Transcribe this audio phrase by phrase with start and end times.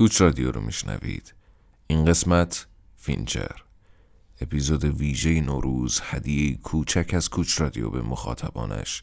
[0.00, 1.34] کوچ رادیو رو میشنوید.
[1.86, 3.62] این قسمت فینچر
[4.40, 9.02] اپیزود ویژه نوروز هدیه کوچک از کوچ رادیو به مخاطبانش.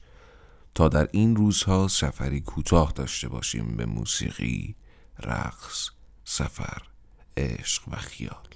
[0.76, 4.76] تا در این روزها سفری کوتاه داشته باشیم به موسیقی،
[5.24, 5.90] رقص،
[6.24, 6.82] سفر،
[7.38, 8.48] عشق و خیال.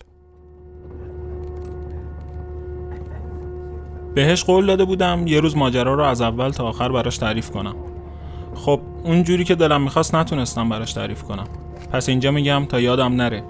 [4.15, 7.75] بهش قول داده بودم یه روز ماجرا رو از اول تا آخر براش تعریف کنم.
[8.55, 11.70] خب اون جوری که دلم می‌خواست نتونستم براش تعریف کنم.
[11.91, 13.43] پس اینجا میگم تا یادم نره.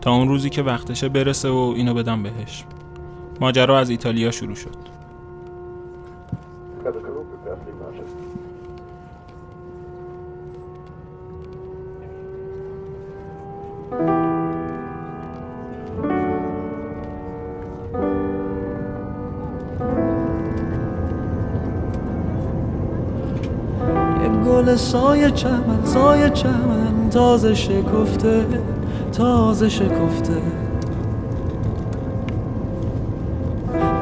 [0.00, 2.64] تا اون روزی که وقتشه برسه و اینو بدم بهش.
[3.40, 4.88] ماجرا از ایتالیا شروع شد.
[24.46, 26.87] گل سایه چمن سایه چمن.
[27.08, 28.46] تازه شکفته
[29.12, 30.42] تازه شکفته.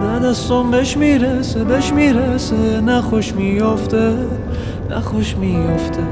[0.03, 2.81] نه دستم بهش می‌رسه بهش می‌رسه.
[2.81, 4.13] نه خوش میافته
[4.91, 6.03] نه خوش میافته.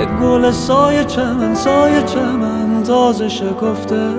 [0.00, 2.82] یک گل سایه چمن سایه چمن.
[2.82, 4.10] تازه شکفته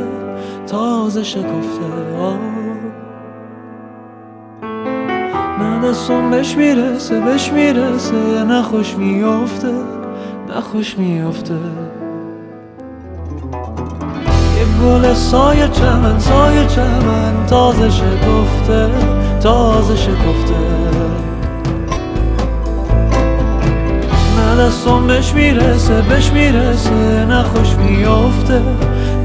[0.68, 1.86] تازه شکفته.
[2.20, 2.59] آه.
[5.90, 8.44] دستم بهش می‌رسه بهش می‌رسه.
[8.44, 9.74] نخوش میافته
[10.58, 11.54] نخوش میافته.
[14.58, 17.46] یه گل سایه چمن سایه چمن.
[17.48, 18.90] تازه شکفته
[19.42, 20.56] تازه شکفته.
[24.60, 27.26] دستم بهش می‌رسه بهش می‌رسه.
[27.26, 28.62] نخوش میافته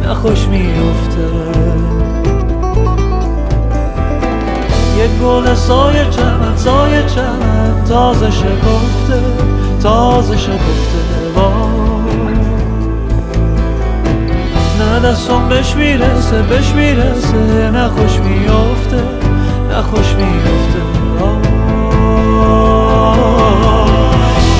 [0.09, 1.27] نخوش میافته.
[4.99, 7.85] یک گل سایه چمن سایه چمن.
[7.89, 9.21] تازه شکفته
[9.83, 11.01] تازه شکفته
[14.79, 17.71] نه دستم بهش می‌رسه بهش می‌رسه.
[17.71, 19.03] نه خوش میافته
[19.69, 20.81] نه خوش میافته.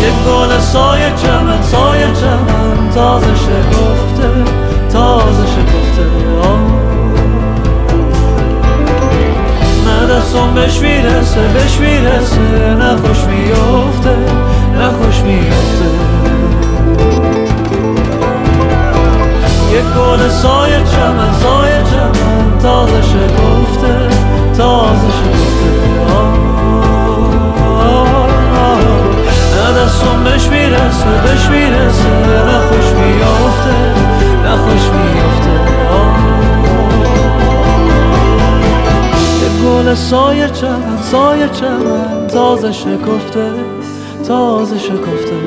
[0.03, 2.91] یک گل سایه چمن سایه چمن.
[2.95, 4.29] تازه شکفته
[4.93, 6.64] تازه شکفته.
[10.07, 12.75] دستم بهش می‌رسه بهش می‌رسه.
[12.75, 14.17] نه خوش میافته
[14.79, 15.91] نه خوش میافته.
[19.73, 22.54] یک گل سایه چمن سایه چمن.
[40.15, 43.53] سایه چمن سایه چمن تازه شکفته
[44.27, 45.41] تازه شکفته.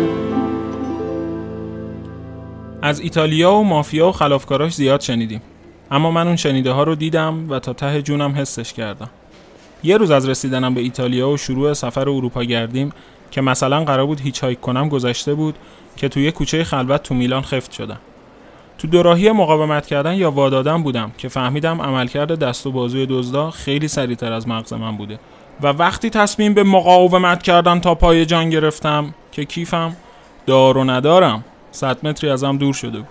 [2.81, 5.41] از ایتالیا و مافیا و خلافکاراش زیاد شنیدیم.
[5.91, 9.09] اما من اون شنیده ها رو دیدم و تا ته جونم حسش کردم.
[9.83, 12.91] یه روز از رسیدنم به ایتالیا و شروع سفر اروپا گردیم
[13.31, 15.55] که مثلا قرار بود هیچ هایک کنم گذشته بود
[15.97, 17.99] که توی کوچه خلوت تو میلان خفت شدم.
[18.78, 23.88] تو دوراهی مقاومت کردن یا وادادن بودم که فهمیدم عملکرد دست و بازوی دزدا خیلی
[23.88, 25.20] سریعتر از مغز من بوده.
[25.62, 29.96] و وقتی تصمیم به مقاومت کردن تا پای جان گرفتم که کیفم
[30.46, 33.08] دار و ندارم صد متری ازم دور شده بود.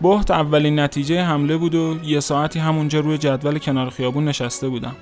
[0.00, 4.96] بحت اولین نتیجه حمله بود و یه ساعتی همونجا روی جدول کنار خیابون نشسته بودم.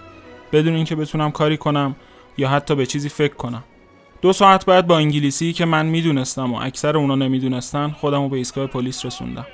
[0.52, 1.96] بدون اینکه بتونم کاری کنم
[2.38, 3.64] یا حتی به چیزی فکر کنم.
[4.22, 8.36] دو ساعت بعد با انگلیسی که من می‌دونستم و اکثر اونا نمی‌دونستن خودم رو به
[8.36, 9.46] ایستگاه پلیس رسوندم.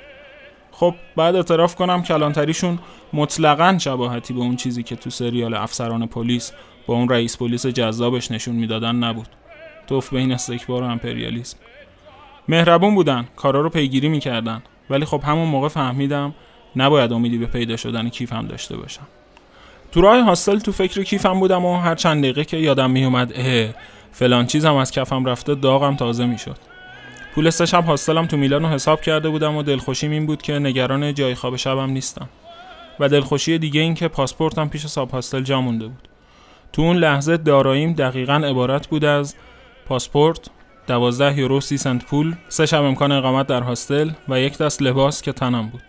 [0.83, 2.79] خب بعد اعتراف کنم کلانتریشون
[3.13, 6.51] مطلقا شباهتی به اون چیزی که تو سریال افسران پلیس
[6.87, 9.27] با اون رئیس پلیس جذابش نشون می‌دادن نبود.
[9.87, 11.57] توف بین استکبار و امپریالیسم.
[12.47, 14.63] مهربون بودن کارا رو پیگیری می‌کردن.
[14.89, 16.33] ولی خب همون موقع فهمیدم
[16.75, 19.07] نباید امیدی به پیدا شدن کیفم داشته باشم.
[19.91, 23.69] تو راه هاستل تو فکر کیفم بودم و هر چند دقیقه که یادم میومد اه
[24.11, 26.72] فلان چیزم از کفم رفته داغم تازه می‌شد.
[27.35, 31.13] پول شب هاستلم تو میلان رو حساب کرده بودم و دلخوشیم این بود که نگران
[31.13, 32.29] جای خواب شبم نیستم.
[32.99, 36.07] و دلخوشی دیگه این که پاسپورتم پیش ساب هاستل جا مونده بود.
[36.73, 39.35] تو اون لحظه داراییم دقیقا عبارت بود از
[39.85, 40.49] پاسپورت
[40.87, 45.21] 12 یورو 30 سنت پول سه شب امکان اقامت در هاستل و یک دست لباس
[45.21, 45.83] که تنم بود.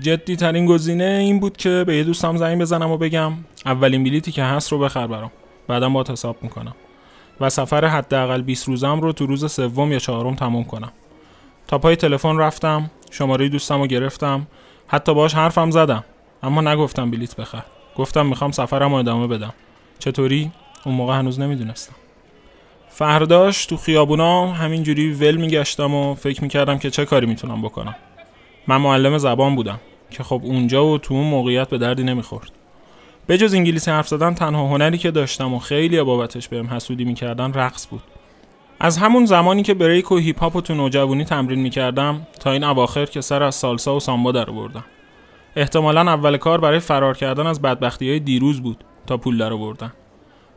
[0.00, 3.32] جدی ترین گزینه این بود که به یه دوستم زنگ بزنم و بگم
[3.66, 5.30] اولین بلیتی که هست رو بخر برام.
[5.68, 6.74] بعدم با حساب می‌کنم.
[7.40, 10.92] و سفر حداقل 20 روزم رو تو روز سوم یا چهارم تموم کنم.
[11.66, 14.46] تا پای تلفن رفتم شماره دوستم رو گرفتم
[14.88, 16.04] حتی باش حرفم زدم
[16.42, 17.62] اما نگفتم بلیت بخر.
[17.96, 19.54] گفتم می‌خوام سفرم رو ادامه بدم.
[19.98, 20.50] چطوری؟
[20.84, 21.94] اون موقع هنوز نمی‌دونستم.
[22.88, 27.96] فرداش تو خیابونا همینجوری ول میگشتم و فکر می‌کردم که چه کاری می‌تونم بکنم.
[28.66, 29.80] من معلم زبان بودم
[30.10, 32.50] که خب اونجا و تو اون موقعیت به دردی نمی‌خورد.
[33.26, 37.52] به جز انگلیسی حرف زدن تنها هنری که داشتم و خیلی بابتش بهم حسودی می‌کردن
[37.52, 38.02] رقص بود.
[38.80, 43.06] از همون زمانی که بریک و هیپ هاپ تو نوجوانی تمرین می‌کردم تا این اواخر
[43.06, 44.84] که سر از سالسا و سامبا در بردم
[45.56, 49.92] احتمالا اول کار برای فرار کردن از بدبختی های دیروز بود تا پول در بردن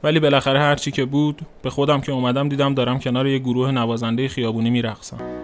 [0.03, 4.27] ولی بالاخره هرچی که بود به خودم که اومدم دیدم دارم کنار یه گروه نوازنده
[4.27, 5.36] خیابونی میرقصم.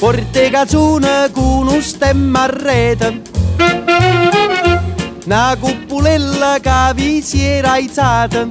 [0.00, 3.20] Porte cazzone con un stemma a rete.
[5.26, 8.48] Una cupulella che vi si era aizzata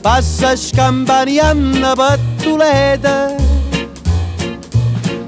[0.00, 3.34] Passa scampanianna pattuleta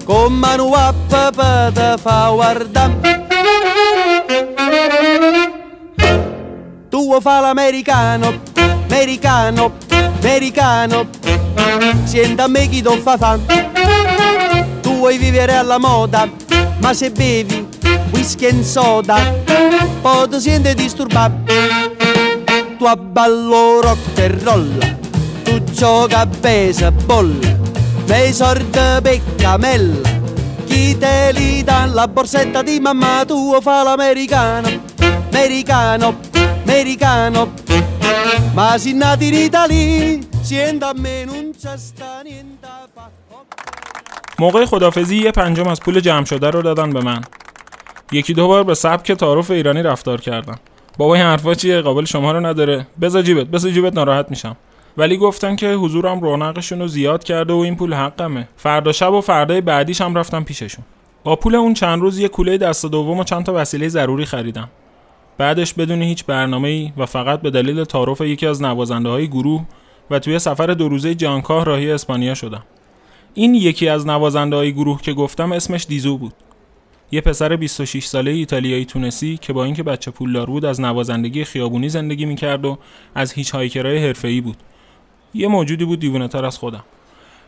[0.04, 3.26] Con mano a papà te fa guardare
[6.88, 8.40] Tu fa l'americano,
[8.86, 9.72] americano,
[10.20, 11.08] americano.
[12.04, 13.38] Senta a me chi ti fa fa
[15.04, 16.26] vuoi vivere alla moda
[16.78, 17.68] Ma se bevi
[18.12, 19.16] whisky e soda
[20.00, 21.52] Poi ti senti disturbato.
[22.78, 24.78] Tu abballo rock e roll
[25.42, 27.38] Tu gioca a baseball
[28.06, 30.08] Nei sordi peccamella
[30.64, 34.68] Chi te li dà la borsetta di mamma Tu fa l'americano
[35.30, 36.20] Americano,
[36.62, 37.52] americano.
[38.54, 42.53] Ma si nati in Italia Sienta a me non c'è sta niente
[44.44, 47.20] موقع خدافزی یه پنجم از پول جمع شده رو دادن به من.
[48.12, 50.58] یکی دو بار به سبک تعارف ایرانی رفتار کردم.
[50.98, 52.86] بابا این حرفا چیه؟ قابل شما رو نداره.
[53.00, 54.56] بذار جیبت بذار جیبت ناراحت میشم.
[54.96, 58.48] ولی گفتن که حضورم رونقشون رو زیاد کرده و این پول حقمه.
[58.56, 60.84] فردا شب و فردای بعدیش هم رفتم پیششون.
[61.24, 64.70] با پول اون چند روز یه کوله دست دوم و چند تا وسیله ضروری خریدم.
[65.38, 69.64] بعدش بدون هیچ برنامه ای و فقط به دلیل تعارف یکی از نوازنده های گروه
[70.10, 72.62] و توی سفر دو روزه جانکاه راهی اسپانیا شدم.
[73.34, 76.32] این یکی از نوازنده های گروه که گفتم اسمش دیزو بود.
[77.12, 81.88] یه پسر 26 ساله ایتالیایی تونسی که با اینکه بچه پولدار بود از نوازندگی خیابونی
[81.88, 82.78] زندگی می‌کرد و
[83.14, 84.56] از هیچ هایکرای حرفه‌ای بود.
[85.34, 86.84] یه موجودی بود دیوونه تر از خودم.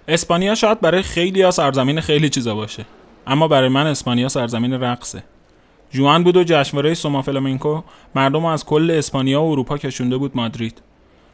[0.09, 2.87] اسپانیا شاید برای خیلی ها سرزمین خیلی چیزا باشه
[3.27, 5.25] اما برای من اسپانیا سرزمین رقصه.
[5.91, 7.83] جوان بود و جشنواره سوما فلامنکو
[8.15, 10.83] مردم از کل اسپانیا و اروپا کشونده بود مادرید.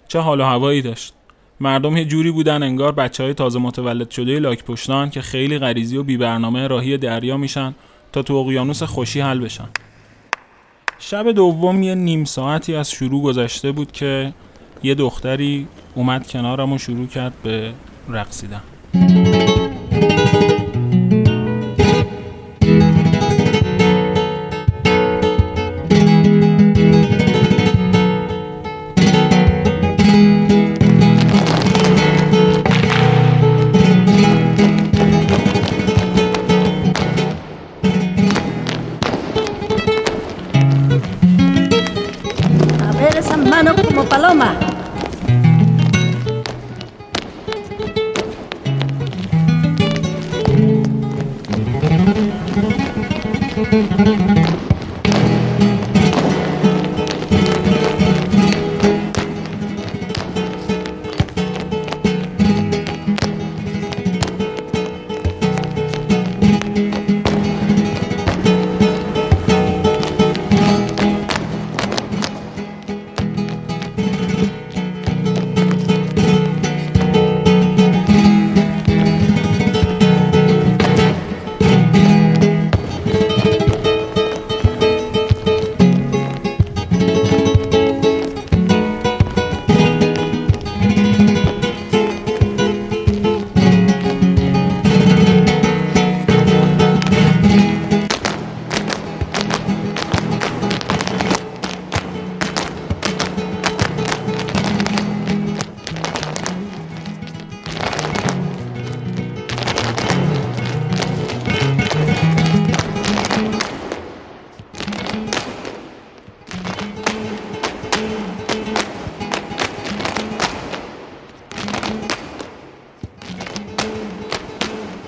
[0.09, 1.15] چه حال و هوایی داشت.
[1.62, 5.97] مردم یه جوری بودن انگار بچه های تازه متولد شده لاک پشتان که خیلی غریزی
[5.97, 7.75] و بی برنامه راهی دریا میشن
[8.12, 9.69] تا تو اقیانوس خوشی حل بشن.
[10.99, 14.32] شب دوم یه نیم ساعتی از شروع گذشته بود که
[14.82, 17.73] یه دختری اومد کنارم و شروع کرد به
[18.08, 18.62] رقصیدن.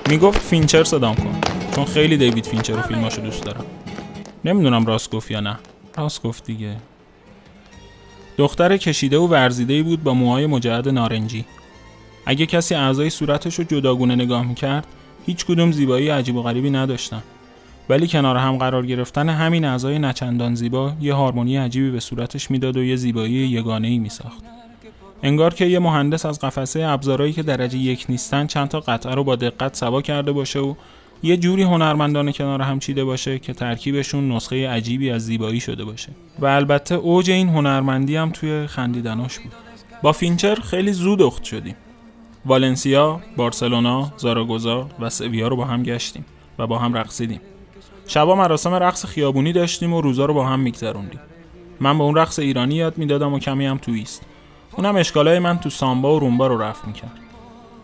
[0.09, 1.41] می‌گفت فینچر صدام کن
[1.75, 3.65] چون خیلی دیوید فینچر و فیلماشو دوست دارم.
[4.45, 5.59] نمی‌دونم راست گفت یا نه.
[5.97, 6.77] راست گفت دیگه.
[8.37, 11.45] دختر کشیده و ورزیده بود با موهای مجعد نارنجی.
[12.27, 14.87] اگه کسی اعضای صورتش رو جداگونه نگاه می‌کرد
[15.27, 17.23] هیچ کدوم زیبایی عجیب و غریبی نداشتن.
[17.89, 22.77] ولی کنار هم قرار گرفتن همین اعضای نچندان زیبا یه هارمونی عجیبی به صورتش می‌داد
[22.77, 24.45] و یه زیبایی یگانه ای میساخت.
[25.25, 29.25] انگار که یه مهندس از قفسه ابزارهایی که درجه یک نیستن چند تا قطعه رو
[29.25, 30.75] با دقت سوا کرده باشه و
[31.23, 36.09] یه جوری هنرمندانه کنار هم چیده باشه که ترکیبشون نسخه عجیبی از زیبایی شده باشه.
[36.39, 39.53] و البته اوج این هنرمندی هم توی خندیدناش بود.
[40.03, 41.77] با فینچر خیلی زود اخت شدیم.
[42.47, 46.25] والنسیا، بارسلونا، زاراگوزا و سویا رو با هم گشتیم
[46.59, 47.41] و با هم رقصیدیم
[48.07, 51.21] شبا مراسم رقص خیابونی داشتیم و روزا رو با هم میگذروندیم.
[51.81, 54.23] من به اون رقص ایرانی یاد می‌دادم و کمی هم تویست
[54.77, 57.19] اونم اشکالای من تو سامبا و رومبا رو رفت می‌کرد.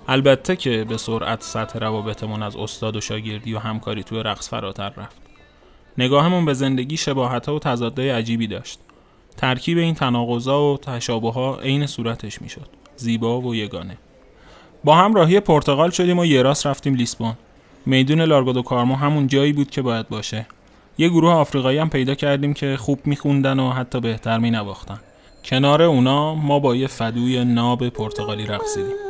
[0.08, 4.88] البته که به سرعت سطح روابطمون از استاد و شاگردی و همکاری توی رقص فراتر
[4.88, 5.16] رفت.
[5.98, 8.78] نگاهمون به زندگی شباهت و تضادهای عجیبی داشت.
[9.36, 12.66] ترکیب این تناقضا و تشابه ها عین صورتش می‌شد.
[12.96, 13.96] زیبا و یگانه.
[14.84, 17.34] با هم راهی پرتغال شدیم و یه راست رفتیم لیسبون.
[17.86, 20.46] میدون لارگو کارمو همون جایی بود که باید باشه.
[20.98, 25.00] یه گروه آفریقایی هم پیدا کردیم که خوب میخوندن و حتی بهتر مینواختن.
[25.44, 29.09] کنار اونا ما با یه فدوی ناب پرتغالی رقصیدیم.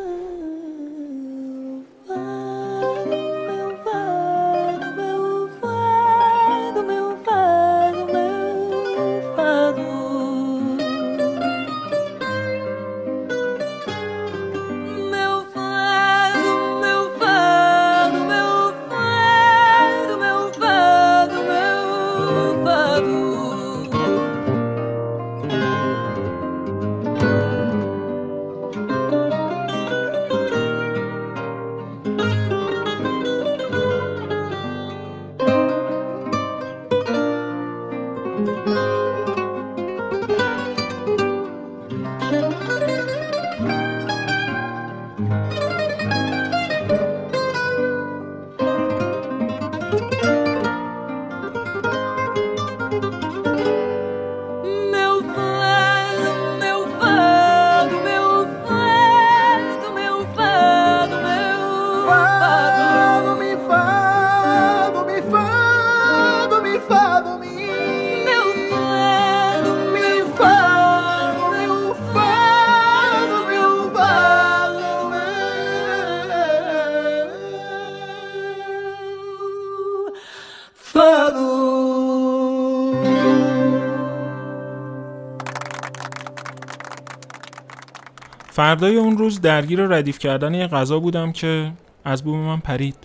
[88.61, 91.73] فردای اون روز درگیر ردیف کردن یه غذا بودم که
[92.05, 92.97] از بوم من پرید.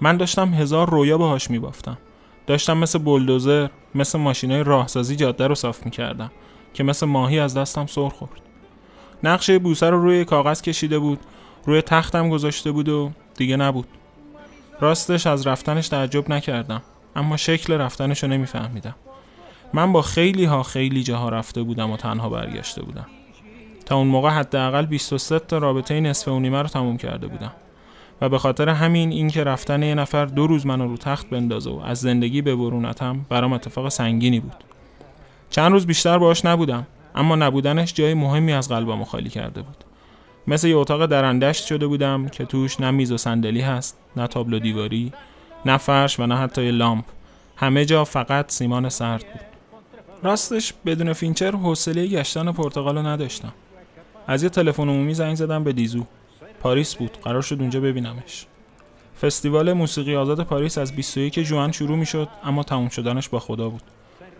[0.00, 1.98] من داشتم هزار رویا باهاش میبافتم.
[2.46, 6.30] داشتم مثل بلدوزر مثل ماشینای راهسازی جاده رو صاف می‌کردم
[6.74, 8.40] که مثل ماهی از دستم سر خورد.
[9.24, 11.18] نقشه بوسه رو روی کاغذ کشیده بود
[11.66, 13.88] روی تختم گذاشته بود و دیگه نبود.
[14.80, 16.82] راستش از رفتنش تعجب نکردم
[17.16, 18.94] اما شکل رفتنش رو نمیفهمیدم.
[19.74, 23.06] من با خیلی ها خیلی جاها رفته بودم و تنها برگشته بودم.
[23.94, 27.52] اون موقع حداقل 23 تا رابطه نصف و نیمه رو تموم کرده بودم.
[28.20, 31.80] و به خاطر همین اینکه رفتن یه نفر دو روز منو رو تخت بندازه و
[31.84, 34.64] از زندگی به برونتم برام اتفاق سنگینی بود.
[35.50, 39.84] چند روز بیشتر باهاش نبودم اما نبودنش جای مهمی از قلبم خالی کرده بود.
[40.46, 44.58] مثل یه اتاق درندشت شده بودم که توش نه میز و صندلی هست نه تابلو
[44.58, 45.12] دیواری
[45.66, 47.04] نه فرش و نه حتی لامپ.
[47.56, 49.40] همه جا فقط سیمان سرد بود.
[50.22, 53.52] راستش بدون فینچر حوصله گشتن پرتغال نداشتم.
[54.26, 56.04] از یه تلفن عمومی زنگ زدم به دیزو.
[56.60, 57.18] پاریس بود.
[57.24, 58.46] قرار شد اونجا ببینمش.
[59.22, 63.68] فستیوال موسیقی آزاد پاریس از 21 ژوئن شروع می شد اما تموم شدنش با خدا
[63.68, 63.82] بود.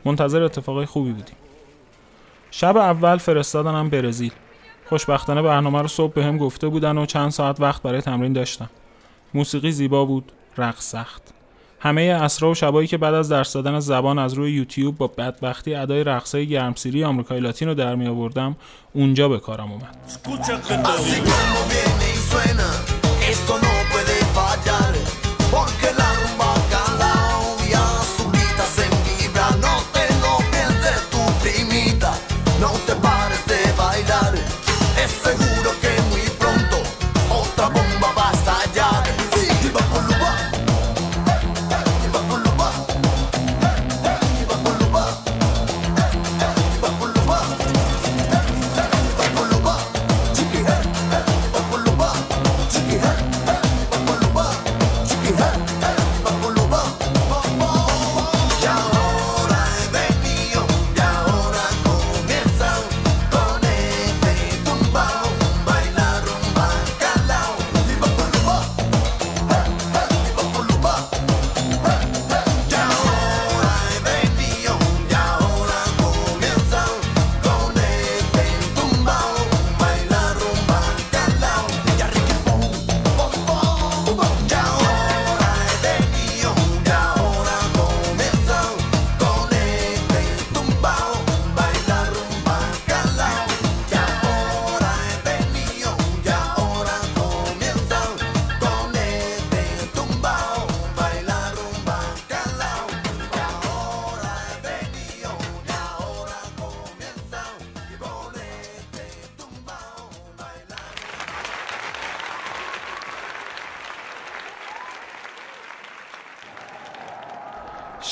[0.05, 1.37] منتظر اتفاقای خوبی بودیم.
[2.51, 4.33] شب اول فرستادنم برزیل.
[4.89, 8.71] خوشبختانه برنامه رو صبح بهم به گفته بودن و چند ساعت وقت برای تمرین داشتم.
[9.35, 11.35] موسیقی زیبا بود رقص سخت.
[11.83, 15.75] همه اسرا و شبایی که بعد از درس دادن زبان از روی یوتیوب با بدبختی
[15.75, 18.57] ادای رقصای گرمسیری آمریکای لاتین رو در می آوردم
[18.93, 19.97] اونجا به کارم اومد.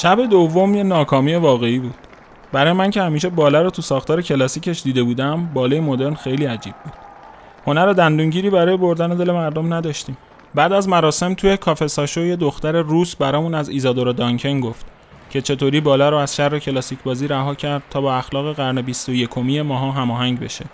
[0.02, 1.94] شب دوم یه ناکامی واقعی بود
[2.52, 6.74] برای من که همیشه باله رو تو ساختار کلاسیکش دیده بودم باله مدرن خیلی عجیب
[6.84, 6.92] بود
[7.66, 10.16] هنر دندونگیری برای بردن دل مردم نداشتیم
[10.54, 14.86] بعد از مراسم توی کافه ساشو یه دختر روس برامون از ایزادورا دانکن گفت
[15.30, 19.38] که چطوری بالا رو از شر کلاسیک بازی رها کرد تا با اخلاق قرن 21
[19.38, 20.64] ماها هماهنگ بشه.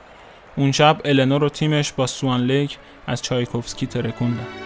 [0.57, 4.66] اون شب النور و تیمش با سوان لیک از چایکوفسکی ترکوندن.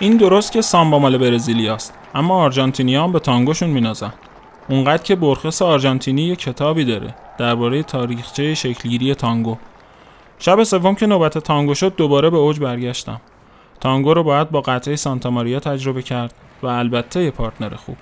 [0.00, 4.12] این درست که سامبا مال برزیلیاست اما آرژانتینیا هم به تانگوشون مینازن.
[4.68, 9.56] اونقدر که بورخس آرژانتینی یه کتابی داره درباره تاریخچه شکلگیری تانگو.
[10.38, 13.20] شب سوم که نوبت تانگو شد دوباره به اوج برگشتم.
[13.80, 17.96] تانگو رو باید با قطعه سانتا ماریا تجربه کرد و البته یه partner خوب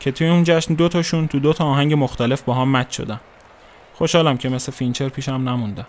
[0.00, 3.20] که توی اون جشن دو تاشون تو دو تا آهنگ مختلف با هم match شدن.
[3.94, 5.86] خوشحالم که مثل فینچر پیشم نموندم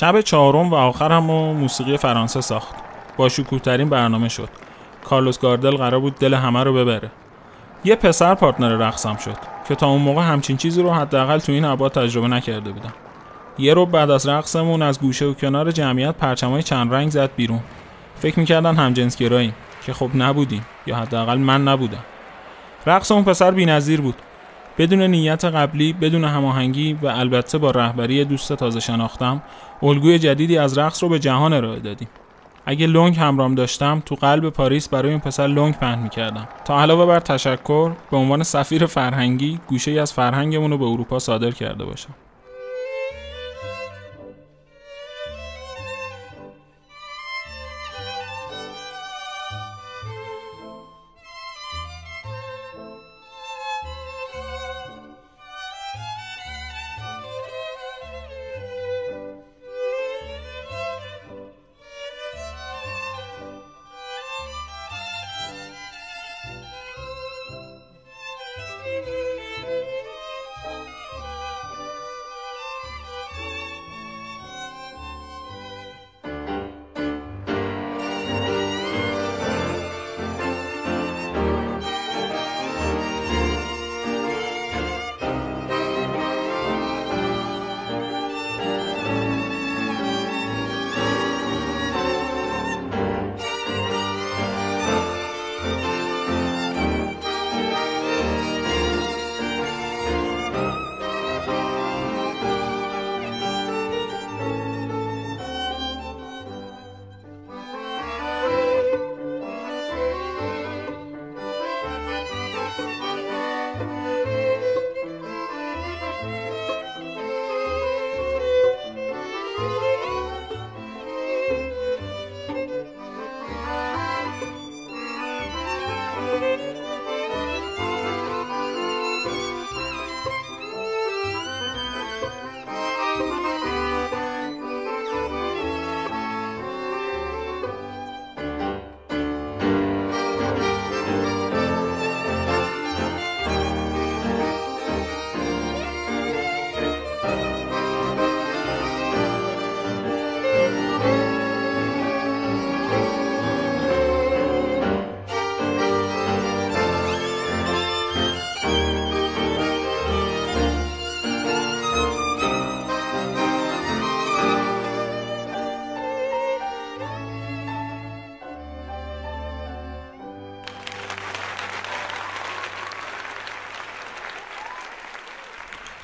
[0.00, 2.74] شب چهارم و آخر هم موسیقی فرانسه ساخت.
[3.16, 4.48] با شکوهترین برنامه شد.
[5.04, 7.10] کارلوس گاردل قرار بود دل همه رو ببره.
[7.84, 9.36] یه پسر پارتنر رقصم شد
[9.68, 12.92] که تا اون موقع همچین چیزی رو حداقل تو این ابعاد تجربه نکرده بودم.
[13.58, 17.60] یه رو بعد از رقصمون از گوشه و کنار جمعیت پرچمای چند رنگ زد بیرون.
[18.16, 19.54] فکر می‌کردن همجنسگراییم
[19.86, 22.04] که خب نبودیم یا حداقل من نبودم.
[22.86, 24.16] رقص اون پسر بی‌نظیر بود.
[24.78, 29.42] بدون نیت قبلی بدون هماهنگی و البته با رهبری دوست تازه شناختم
[29.82, 32.08] الگوی جدیدی از رقص رو به جهان ارائه دادیم.
[32.66, 36.48] اگه لونگ همرام داشتم تو قلب پاریس برای این پسر لونگ پهن می‌کردم.
[36.64, 41.50] تا علاوه بر تشکر به عنوان سفیر فرهنگی گوشه از فرهنگمون رو به اروپا صادر
[41.50, 42.14] کرده باشم.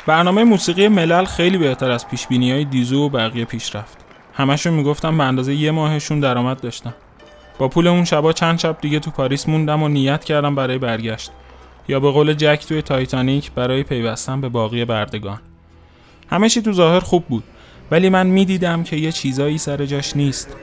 [0.07, 3.99] برنامه موسیقی ملل خیلی بهتر از پیش های دیزو و بقیه پیش رفت.
[4.35, 6.95] همشون می‌گفتن به اندازه یه ماهشون درآمد داشتن.
[7.59, 11.31] با پول اون شبا چند شب دیگه تو پاریس موندم و نیت کردم برای برگشت.
[11.89, 15.41] یا به قول جک توی تایتانیک برای پیوستن به باقی بردگان.
[16.31, 17.45] همه تو ظاهر خوب بود
[17.91, 20.57] ولی من می‌دیدم که یه چیزایی سر جاش نیست.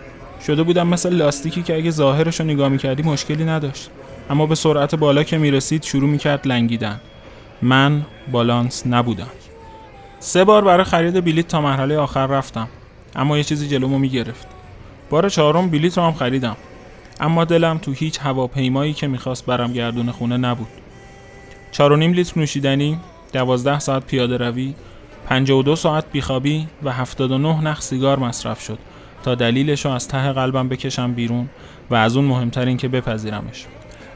[0.47, 3.89] شده بودم مثل لاستیکی که اگه ظاهرش رو نگاه می‌کردی مشکلی نداشت.
[4.29, 6.99] اما به سرعت بالا که می‌رسید شروع می‌کرد لنگیدن.
[7.61, 9.27] من بالانس نبودم.
[10.19, 12.67] سه بار برای خرید بلیت تا مرحله آخر رفتم.
[13.15, 14.47] اما یه چیزی جلومو می‌گرفت.
[15.09, 16.57] بار چهارم بلیت رو هم خریدم.
[17.19, 20.67] اما دلم تو هیچ هواپیمایی که می‌خواست برم گردون خونه نبود.
[21.71, 22.99] چهار و نیم لیتر نوشیدنی
[23.33, 24.73] دوازده ساعت پیاده روی
[25.47, 28.79] دو ساعت بیخوابی و 79 نخ سیگار مصرف شد
[29.23, 31.49] تا دلیلش رو از ته قلبم بکشم بیرون
[31.89, 33.65] و از اون مهمتر این که بپذیرمش.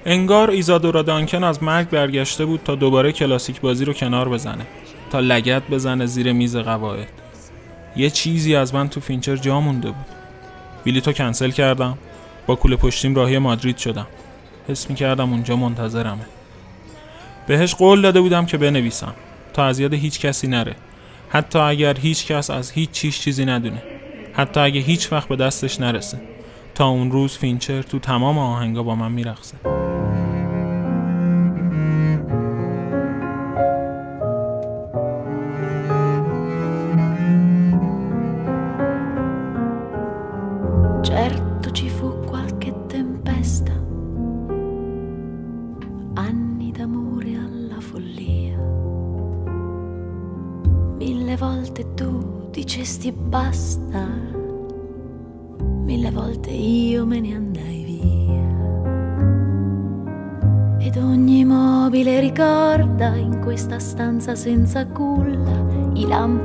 [0.07, 4.65] انگار ایزادورا دانکن از مرگ برگشته بود تا دوباره کلاسیک بازی رو کنار بزنه.
[5.11, 7.07] تا لگد بزنه زیر میز قواعد.
[7.95, 10.05] یه چیزی از من تو فینچر جا مونده بود.
[10.85, 11.97] بلیتو کنسل کردم.
[12.47, 14.07] با کوله پشتیم راهی مادرید شدم.
[14.67, 16.25] حس می کردم اونجا منتظرمه.
[17.47, 19.13] بهش قول داده بودم که بنویسم.
[19.53, 20.75] تا از یاد هیچ کسی نره.
[21.29, 23.83] حتی اگر هیچ کس از هیچ چیز چیزی ندونه.
[24.33, 26.21] حتی اگه هیچ وقت به دستش نرسه.
[26.75, 29.84] تا اون روز فینچر تو تمام آهنگا با من میرقصه.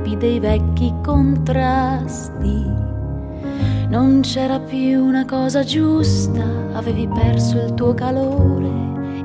[0.01, 2.89] I lampi dei vecchi contrasti.
[3.89, 8.71] Non c'era più una cosa giusta, avevi perso il tuo calore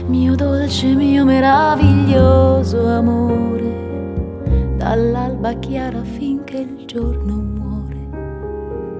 [0.06, 8.08] mio dolce, mio meraviglioso amore, dall'alba chiara finché il giorno muore,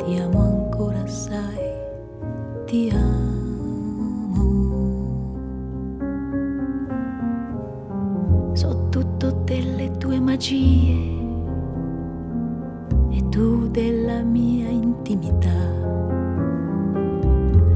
[0.04, 1.72] ti amo ancora sai,
[2.66, 3.05] ti amo.
[10.36, 10.94] Magie
[13.10, 15.64] e tu della mia intimità.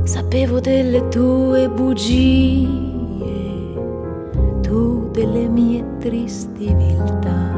[0.04, 2.68] Sapevo delle tue bugie,
[4.60, 7.48] tu delle mie tristi viltà.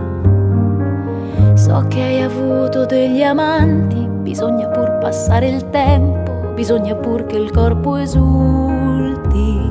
[1.55, 7.51] So che hai avuto degli amanti, bisogna pur passare il tempo, bisogna pur che il
[7.51, 9.71] corpo esulti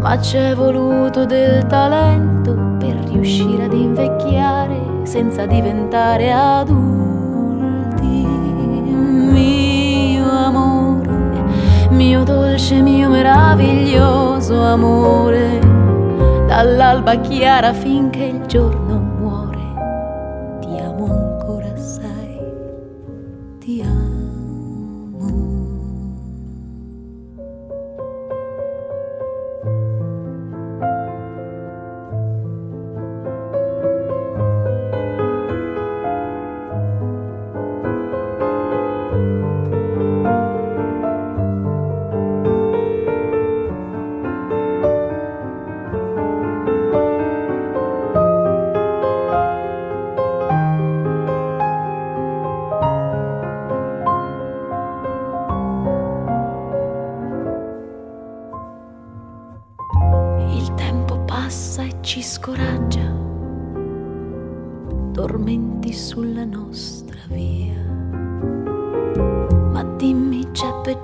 [0.00, 2.71] ma c'è voluto del talento
[3.22, 6.80] riuscire ad invecchiare senza diventare adulti.
[9.30, 11.44] Mio amore,
[11.90, 15.60] mio dolce, mio meraviglioso amore,
[16.48, 18.81] dall'alba chiara finché il giorno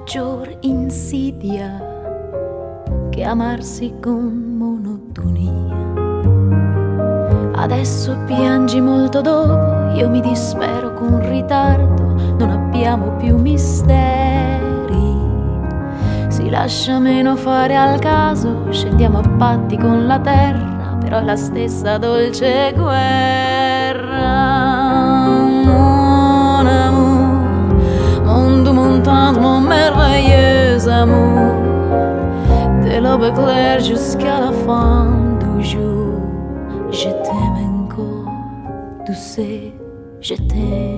[0.09, 1.85] c'è peggior insidia
[3.11, 5.77] che amarsi con monotonia.
[7.55, 13.97] Adesso piangi molto dopo, io mi dispero con ritardo, non abbiamo più misteri.
[16.29, 21.37] Si lascia meno fare al caso, scendiamo a patti con la terra, però è la
[21.37, 24.48] stessa dolce guerra.
[33.81, 36.21] Jusqu'à la fin du jour.
[36.91, 38.33] Je t'aime encore,
[39.07, 39.73] tu sais,
[40.21, 40.98] je t'aime.